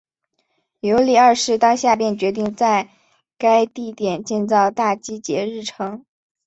[0.79, 2.89] 尤里二世当下便决定要在
[3.37, 6.03] 该地点建造大基捷日城。